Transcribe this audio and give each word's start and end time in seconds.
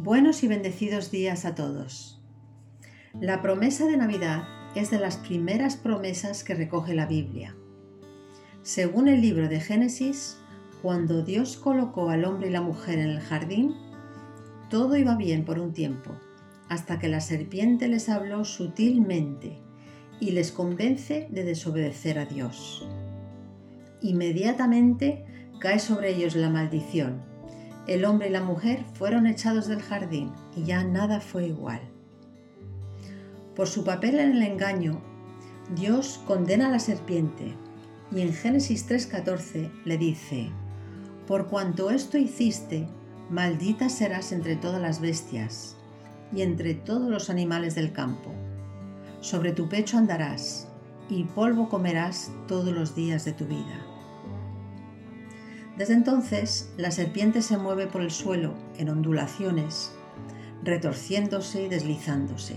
Buenos 0.00 0.44
y 0.44 0.46
bendecidos 0.46 1.10
días 1.10 1.44
a 1.44 1.56
todos. 1.56 2.22
La 3.20 3.42
promesa 3.42 3.84
de 3.84 3.96
Navidad 3.96 4.44
es 4.76 4.92
de 4.92 5.00
las 5.00 5.16
primeras 5.16 5.76
promesas 5.76 6.44
que 6.44 6.54
recoge 6.54 6.94
la 6.94 7.06
Biblia. 7.06 7.56
Según 8.62 9.08
el 9.08 9.20
libro 9.20 9.48
de 9.48 9.58
Génesis, 9.58 10.38
cuando 10.82 11.24
Dios 11.24 11.56
colocó 11.56 12.10
al 12.10 12.24
hombre 12.26 12.46
y 12.46 12.52
la 12.52 12.60
mujer 12.60 13.00
en 13.00 13.08
el 13.08 13.18
jardín, 13.18 13.74
todo 14.70 14.96
iba 14.96 15.16
bien 15.16 15.44
por 15.44 15.58
un 15.58 15.72
tiempo, 15.72 16.12
hasta 16.68 17.00
que 17.00 17.08
la 17.08 17.20
serpiente 17.20 17.88
les 17.88 18.08
habló 18.08 18.44
sutilmente 18.44 19.58
y 20.20 20.30
les 20.30 20.52
convence 20.52 21.26
de 21.28 21.42
desobedecer 21.42 22.20
a 22.20 22.26
Dios. 22.26 22.86
Inmediatamente 24.00 25.24
cae 25.58 25.80
sobre 25.80 26.14
ellos 26.14 26.36
la 26.36 26.50
maldición 26.50 27.27
el 27.88 28.04
hombre 28.04 28.28
y 28.28 28.30
la 28.30 28.42
mujer 28.42 28.84
fueron 28.92 29.26
echados 29.26 29.66
del 29.66 29.80
jardín 29.80 30.30
y 30.54 30.64
ya 30.64 30.84
nada 30.84 31.20
fue 31.20 31.46
igual. 31.46 31.80
Por 33.56 33.66
su 33.66 33.82
papel 33.82 34.20
en 34.20 34.32
el 34.32 34.42
engaño, 34.42 35.00
Dios 35.74 36.20
condena 36.26 36.68
a 36.68 36.70
la 36.70 36.78
serpiente 36.78 37.54
y 38.12 38.20
en 38.20 38.32
Génesis 38.32 38.86
3:14 38.86 39.70
le 39.86 39.96
dice, 39.96 40.50
Por 41.26 41.46
cuanto 41.46 41.90
esto 41.90 42.18
hiciste, 42.18 42.86
maldita 43.30 43.88
serás 43.88 44.32
entre 44.32 44.56
todas 44.56 44.80
las 44.80 45.00
bestias 45.00 45.76
y 46.32 46.42
entre 46.42 46.74
todos 46.74 47.10
los 47.10 47.30
animales 47.30 47.74
del 47.74 47.92
campo. 47.92 48.32
Sobre 49.20 49.52
tu 49.52 49.68
pecho 49.68 49.96
andarás 49.96 50.68
y 51.08 51.24
polvo 51.24 51.70
comerás 51.70 52.30
todos 52.46 52.72
los 52.72 52.94
días 52.94 53.24
de 53.24 53.32
tu 53.32 53.46
vida. 53.46 53.97
Desde 55.78 55.94
entonces, 55.94 56.72
la 56.76 56.90
serpiente 56.90 57.40
se 57.40 57.56
mueve 57.56 57.86
por 57.86 58.02
el 58.02 58.10
suelo 58.10 58.54
en 58.78 58.88
ondulaciones, 58.88 59.92
retorciéndose 60.64 61.62
y 61.62 61.68
deslizándose. 61.68 62.56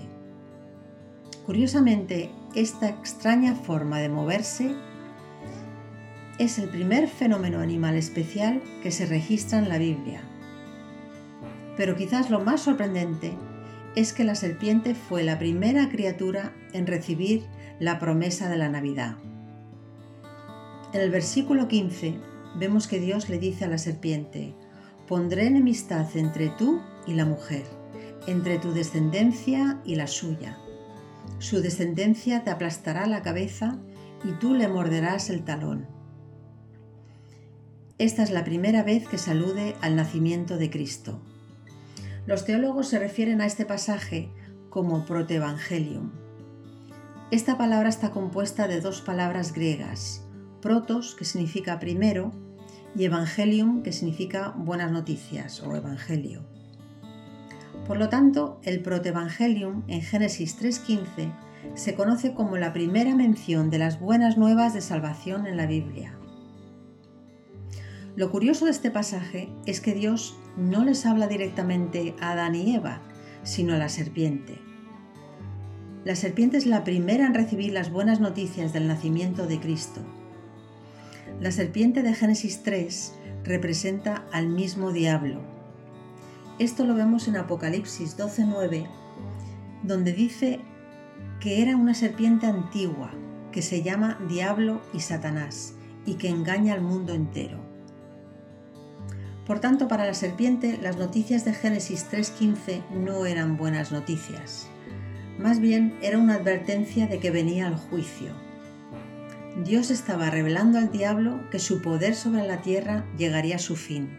Curiosamente, 1.46 2.32
esta 2.56 2.90
extraña 2.90 3.54
forma 3.54 4.00
de 4.00 4.10
moverse 4.10 4.76
es 6.40 6.58
el 6.58 6.68
primer 6.70 7.08
fenómeno 7.08 7.60
animal 7.60 7.96
especial 7.96 8.60
que 8.82 8.90
se 8.90 9.06
registra 9.06 9.60
en 9.60 9.70
la 9.70 9.78
Biblia. 9.78 10.22
Pero 11.78 11.96
quizás 11.96 12.32
lo 12.32 12.40
más 12.40 12.62
sorprendente 12.62 13.38
es 13.96 14.14
que 14.14 14.24
la 14.24 14.34
serpiente 14.34 14.96
fue 14.96 15.22
la 15.22 15.38
primera 15.38 15.90
criatura 15.90 16.54
en 16.74 16.88
recibir 16.88 17.46
la 17.80 18.00
promesa 18.00 18.50
de 18.50 18.58
la 18.58 18.70
Navidad. 18.70 19.18
En 20.94 21.02
el 21.02 21.12
versículo 21.12 21.68
15 21.68 22.31
vemos 22.56 22.88
que 22.88 23.00
Dios 23.00 23.30
le 23.30 23.40
dice 23.40 23.66
a 23.66 23.68
la 23.68 23.78
serpiente, 23.78 24.56
pondré 25.08 25.48
enemistad 25.48 26.08
entre 26.16 26.50
tú 26.50 26.82
y 27.08 27.14
la 27.14 27.26
mujer, 27.26 27.66
entre 28.28 28.60
tu 28.60 28.72
descendencia 28.74 29.82
y 29.84 29.96
la 29.96 30.08
suya. 30.08 30.58
Su 31.40 31.62
descendencia 31.62 32.44
te 32.44 32.50
aplastará 32.50 33.08
la 33.08 33.22
cabeza 33.22 33.80
y 34.24 34.32
tú 34.34 34.54
le 34.54 34.68
morderás 34.68 35.30
el 35.30 35.44
talón. 35.44 35.88
Esta 37.98 38.24
es 38.24 38.32
la 38.32 38.44
primera 38.44 38.84
vez 38.84 39.08
que 39.08 39.18
salude 39.18 39.76
al 39.82 39.96
nacimiento 39.96 40.58
de 40.58 40.70
Cristo. 40.70 41.22
Los 42.26 42.46
teólogos 42.46 42.88
se 42.88 43.00
refieren 43.00 43.42
a 43.42 43.46
este 43.46 43.66
pasaje 43.66 44.32
como 44.70 45.06
protevangelium. 45.06 46.12
Esta 47.32 47.58
palabra 47.58 47.90
está 47.90 48.12
compuesta 48.12 48.68
de 48.68 48.82
dos 48.82 49.02
palabras 49.02 49.54
griegas, 49.54 50.24
protos, 50.62 51.16
que 51.16 51.26
significa 51.26 51.80
primero, 51.80 52.32
y 52.96 53.06
evangelium, 53.06 53.84
que 53.84 53.92
significa 53.92 54.54
buenas 54.56 54.92
noticias 54.92 55.62
o 55.62 55.76
evangelio. 55.76 56.44
Por 57.88 57.98
lo 57.98 58.10
tanto, 58.10 58.60
el 58.64 58.82
protevangelium 58.82 59.84
en 59.88 60.02
Génesis 60.02 60.60
3.15 60.62 61.34
se 61.76 61.96
conoce 61.96 62.34
como 62.34 62.58
la 62.58 62.74
primera 62.74 63.16
mención 63.16 63.70
de 63.70 63.80
las 63.80 64.00
buenas 64.00 64.38
nuevas 64.38 64.74
de 64.74 64.82
salvación 64.82 65.48
en 65.48 65.58
la 65.58 65.66
Biblia. 65.66 66.18
Lo 68.16 68.30
curioso 68.30 68.66
de 68.66 68.72
este 68.72 68.92
pasaje 68.92 69.50
es 69.66 69.80
que 69.80 69.94
Dios 69.94 70.38
no 70.58 70.84
les 70.84 71.06
habla 71.06 71.28
directamente 71.28 72.14
a 72.20 72.32
Adán 72.32 72.56
y 72.56 72.76
Eva, 72.76 73.02
sino 73.44 73.74
a 73.74 73.78
la 73.78 73.90
serpiente. 73.90 74.60
La 76.04 76.16
serpiente 76.16 76.58
es 76.58 76.66
la 76.66 76.84
primera 76.84 77.26
en 77.26 77.34
recibir 77.34 77.72
las 77.72 77.90
buenas 77.90 78.20
noticias 78.20 78.74
del 78.74 78.88
nacimiento 78.88 79.48
de 79.48 79.60
Cristo 79.60 80.02
la 81.42 81.50
serpiente 81.50 82.04
de 82.04 82.14
Génesis 82.14 82.62
3 82.62 83.14
representa 83.44 84.26
al 84.32 84.48
mismo 84.48 84.92
diablo. 84.92 85.42
Esto 86.60 86.86
lo 86.86 86.94
vemos 86.94 87.28
en 87.28 87.36
Apocalipsis 87.36 88.16
12:9, 88.16 88.88
donde 89.82 90.14
dice 90.14 90.60
que 91.40 91.64
era 91.64 91.76
una 91.76 91.96
serpiente 91.96 92.46
antigua 92.46 93.12
que 93.52 93.64
se 93.64 93.82
llama 93.82 94.20
Diablo 94.30 94.82
y 94.94 95.00
Satanás 95.00 95.74
y 96.06 96.14
que 96.14 96.30
engaña 96.30 96.76
al 96.76 96.82
mundo 96.82 97.16
entero. 97.16 97.58
Por 99.48 99.60
tanto, 99.60 99.88
para 99.88 100.06
la 100.06 100.14
serpiente 100.14 100.78
las 100.80 100.98
noticias 100.98 101.44
de 101.44 101.54
Génesis 101.54 102.06
3:15 102.12 102.84
no 102.92 103.26
eran 103.26 103.58
buenas 103.58 103.92
noticias. 103.92 104.68
Más 105.40 105.60
bien 105.60 105.98
era 106.04 106.20
una 106.20 106.36
advertencia 106.36 107.08
de 107.08 107.18
que 107.18 107.32
venía 107.32 107.68
el 107.68 107.78
juicio 107.78 108.51
Dios 109.58 109.92
estaba 109.92 110.30
revelando 110.30 110.80
al 110.80 110.92
diablo 110.92 111.50
que 111.50 111.60
su 111.60 111.82
poder 111.82 112.16
sobre 112.16 112.48
la 112.48 112.62
tierra 112.62 113.06
llegaría 113.18 113.58
a 113.58 113.60
su 113.60 113.76
fin. 113.76 114.18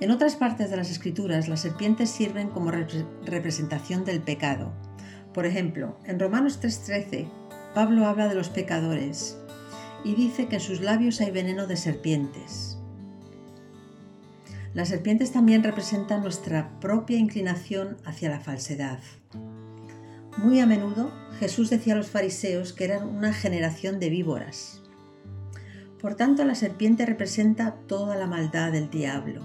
En 0.00 0.10
otras 0.10 0.36
partes 0.36 0.70
de 0.70 0.76
las 0.76 0.90
escrituras 0.90 1.46
las 1.46 1.60
serpientes 1.60 2.08
sirven 2.08 2.48
como 2.48 2.70
representación 2.70 4.04
del 4.04 4.22
pecado. 4.22 4.72
Por 5.34 5.44
ejemplo, 5.44 5.98
en 6.04 6.18
Romanos 6.18 6.58
3:13, 6.60 7.28
Pablo 7.74 8.06
habla 8.06 8.28
de 8.28 8.34
los 8.34 8.48
pecadores 8.48 9.36
y 10.04 10.14
dice 10.14 10.46
que 10.46 10.56
en 10.56 10.62
sus 10.62 10.80
labios 10.80 11.20
hay 11.20 11.30
veneno 11.30 11.66
de 11.66 11.76
serpientes. 11.76 12.78
Las 14.72 14.88
serpientes 14.88 15.32
también 15.32 15.62
representan 15.62 16.22
nuestra 16.22 16.80
propia 16.80 17.18
inclinación 17.18 17.98
hacia 18.04 18.30
la 18.30 18.40
falsedad. 18.40 19.00
Muy 20.38 20.60
a 20.60 20.66
menudo 20.66 21.10
Jesús 21.40 21.68
decía 21.68 21.94
a 21.94 21.96
los 21.96 22.10
fariseos 22.10 22.72
que 22.72 22.84
eran 22.84 23.08
una 23.08 23.32
generación 23.32 23.98
de 23.98 24.08
víboras. 24.08 24.80
Por 26.00 26.14
tanto, 26.14 26.44
la 26.44 26.54
serpiente 26.54 27.04
representa 27.06 27.74
toda 27.88 28.14
la 28.14 28.28
maldad 28.28 28.70
del 28.70 28.88
diablo. 28.88 29.42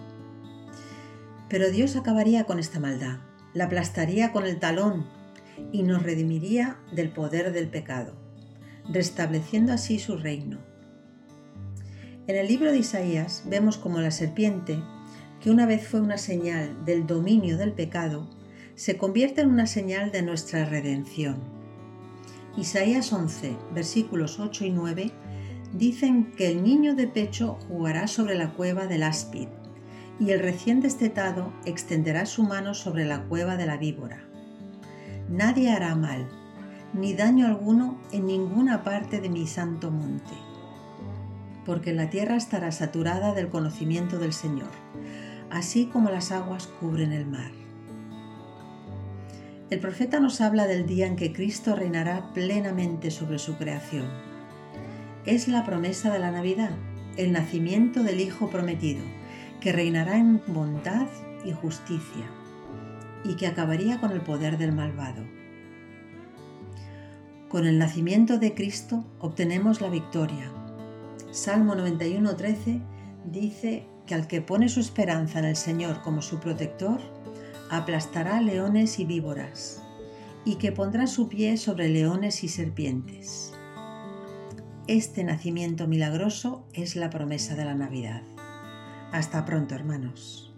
Pero 1.49 1.71
Dios 1.71 1.95
acabaría 1.95 2.43
con 2.43 2.59
esta 2.59 2.79
maldad, 2.79 3.17
la 3.55 3.65
aplastaría 3.65 4.31
con 4.31 4.45
el 4.45 4.59
talón 4.59 5.07
y 5.71 5.81
nos 5.81 6.03
redimiría 6.03 6.77
del 6.91 7.09
poder 7.09 7.53
del 7.53 7.69
pecado, 7.69 8.13
restableciendo 8.87 9.73
así 9.73 9.97
su 9.97 10.17
reino. 10.17 10.59
En 12.27 12.35
el 12.35 12.47
libro 12.47 12.71
de 12.71 12.77
Isaías 12.77 13.45
vemos 13.47 13.79
como 13.79 13.99
la 13.99 14.11
serpiente, 14.11 14.79
que 15.41 15.49
una 15.49 15.65
vez 15.65 15.87
fue 15.87 16.01
una 16.01 16.19
señal 16.19 16.85
del 16.85 17.07
dominio 17.07 17.57
del 17.57 17.73
pecado, 17.73 18.29
se 18.75 18.97
convierte 18.97 19.41
en 19.41 19.49
una 19.49 19.67
señal 19.67 20.11
de 20.11 20.23
nuestra 20.23 20.65
redención. 20.65 21.37
Isaías 22.57 23.13
11, 23.13 23.55
versículos 23.73 24.39
8 24.39 24.65
y 24.65 24.71
9 24.71 25.11
dicen 25.73 26.31
que 26.37 26.49
el 26.49 26.63
niño 26.63 26.95
de 26.95 27.07
pecho 27.07 27.57
jugará 27.67 28.07
sobre 28.07 28.35
la 28.35 28.51
cueva 28.53 28.87
del 28.87 29.03
áspid 29.03 29.47
y 30.19 30.31
el 30.31 30.39
recién 30.39 30.81
destetado 30.81 31.51
extenderá 31.65 32.25
su 32.25 32.43
mano 32.43 32.73
sobre 32.73 33.05
la 33.05 33.23
cueva 33.23 33.57
de 33.57 33.65
la 33.65 33.77
víbora. 33.77 34.23
Nadie 35.29 35.71
hará 35.71 35.95
mal, 35.95 36.27
ni 36.93 37.13
daño 37.13 37.47
alguno 37.47 37.99
en 38.11 38.27
ninguna 38.27 38.83
parte 38.83 39.19
de 39.19 39.29
mi 39.29 39.47
santo 39.47 39.89
monte, 39.89 40.33
porque 41.65 41.93
la 41.93 42.09
tierra 42.09 42.35
estará 42.35 42.71
saturada 42.71 43.33
del 43.33 43.49
conocimiento 43.49 44.19
del 44.19 44.33
Señor, 44.33 44.69
así 45.49 45.87
como 45.87 46.11
las 46.11 46.31
aguas 46.31 46.67
cubren 46.79 47.11
el 47.11 47.25
mar. 47.25 47.62
El 49.73 49.79
profeta 49.79 50.19
nos 50.19 50.39
habla 50.39 50.67
del 50.67 50.85
día 50.85 51.07
en 51.07 51.15
que 51.15 51.33
Cristo 51.33 51.75
reinará 51.75 52.31
plenamente 52.35 53.09
sobre 53.09 53.39
su 53.39 53.57
creación. 53.57 54.05
Es 55.25 55.47
la 55.47 55.65
promesa 55.65 56.13
de 56.13 56.19
la 56.19 56.29
Navidad, 56.29 56.69
el 57.17 57.31
nacimiento 57.31 58.03
del 58.03 58.19
Hijo 58.19 58.51
prometido, 58.51 59.01
que 59.61 59.71
reinará 59.71 60.19
en 60.19 60.43
bondad 60.45 61.07
y 61.43 61.53
justicia 61.53 62.29
y 63.23 63.35
que 63.35 63.47
acabaría 63.47 63.99
con 63.99 64.11
el 64.11 64.21
poder 64.21 64.59
del 64.59 64.73
malvado. 64.73 65.23
Con 67.49 67.65
el 67.65 67.79
nacimiento 67.79 68.37
de 68.37 68.53
Cristo 68.53 69.03
obtenemos 69.17 69.81
la 69.81 69.89
victoria. 69.89 70.51
Salmo 71.31 71.73
91.13 71.73 72.79
dice 73.25 73.87
que 74.05 74.13
al 74.13 74.27
que 74.27 74.39
pone 74.41 74.69
su 74.69 74.81
esperanza 74.81 75.39
en 75.39 75.45
el 75.45 75.55
Señor 75.55 76.03
como 76.03 76.21
su 76.21 76.39
protector, 76.39 77.01
aplastará 77.77 78.39
leones 78.41 78.99
y 78.99 79.05
víboras, 79.05 79.81
y 80.45 80.55
que 80.55 80.71
pondrá 80.71 81.07
su 81.07 81.27
pie 81.27 81.57
sobre 81.57 81.89
leones 81.89 82.43
y 82.43 82.47
serpientes. 82.47 83.53
Este 84.87 85.23
nacimiento 85.23 85.87
milagroso 85.87 86.67
es 86.73 86.95
la 86.95 87.09
promesa 87.09 87.55
de 87.55 87.65
la 87.65 87.73
Navidad. 87.73 88.21
Hasta 89.11 89.45
pronto, 89.45 89.75
hermanos. 89.75 90.52